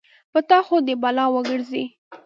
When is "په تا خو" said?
0.31-0.75